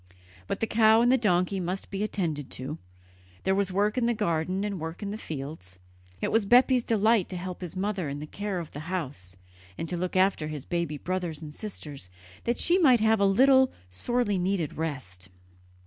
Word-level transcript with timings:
Both 0.47 0.61
the 0.61 0.65
cow 0.65 1.01
and 1.03 1.11
the 1.11 1.15
donkey 1.19 1.59
must 1.59 1.91
be 1.91 2.01
attended 2.01 2.49
to; 2.53 2.79
there 3.43 3.53
was 3.53 3.71
work 3.71 3.99
in 3.99 4.07
the 4.07 4.15
garden 4.15 4.63
and 4.63 4.79
work 4.79 5.03
in 5.03 5.11
the 5.11 5.15
fields. 5.19 5.77
It 6.21 6.31
was 6.31 6.43
Bepi's 6.47 6.83
delight 6.83 7.29
to 7.29 7.37
help 7.37 7.61
his 7.61 7.75
mother 7.75 8.09
in 8.09 8.17
the 8.17 8.25
care 8.25 8.57
of 8.57 8.71
the 8.71 8.79
house, 8.89 9.35
and 9.77 9.87
to 9.89 9.97
look 9.97 10.15
after 10.15 10.47
his 10.47 10.65
baby 10.65 10.97
brothers 10.97 11.43
and 11.43 11.53
sisters, 11.53 12.09
that 12.45 12.57
she 12.57 12.79
might 12.79 12.99
have 12.99 13.19
a 13.19 13.27
little 13.27 13.71
sorely 13.91 14.39
needed 14.39 14.75
rest. 14.75 15.29